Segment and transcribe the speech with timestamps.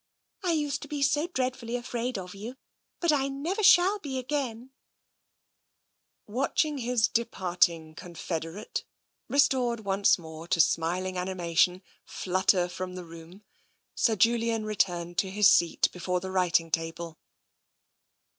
[0.41, 2.55] I used to be so dreadfully afraid of you—
[3.01, 4.71] but I never shall be again!"
[6.25, 8.83] Watching his departing confederate,
[9.27, 13.43] restored once more to smiling animation, flutter from the room,
[14.17, 17.19] Julian returned to his seat before the writing table.